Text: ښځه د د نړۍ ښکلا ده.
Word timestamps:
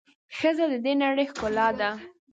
ښځه 0.37 0.65
د 0.71 0.73
د 0.85 0.87
نړۍ 1.03 1.25
ښکلا 1.31 1.67
ده. 1.79 1.89